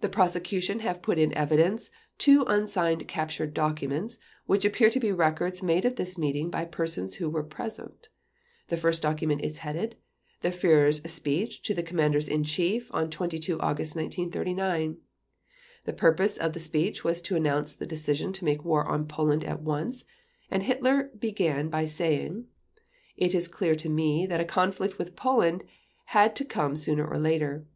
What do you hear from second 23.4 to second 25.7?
clear to me that a conflict with Poland